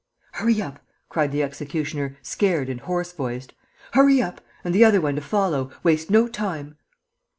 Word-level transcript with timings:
"Hurry 0.31 0.59
up!" 0.63 0.79
cried 1.09 1.31
the 1.31 1.43
executioner, 1.43 2.17
scared 2.23 2.69
and 2.69 2.79
hoarse 2.81 3.11
voiced. 3.13 3.53
"Hurry 3.93 4.19
up!... 4.19 4.41
And 4.63 4.73
the 4.73 4.83
other 4.83 4.99
one 4.99 5.13
to 5.13 5.21
follow.... 5.21 5.69
Waste 5.83 6.09
no 6.09 6.27
time...." 6.27 6.75